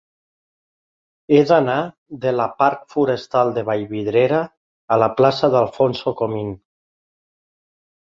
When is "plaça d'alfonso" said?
5.21-6.15